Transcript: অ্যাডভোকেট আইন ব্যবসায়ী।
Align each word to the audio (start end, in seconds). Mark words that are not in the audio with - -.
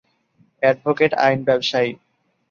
অ্যাডভোকেট 0.61 1.11
আইন 1.17 1.39
ব্যবসায়ী। 1.43 1.91